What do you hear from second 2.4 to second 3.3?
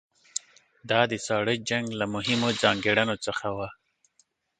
ځانګړنو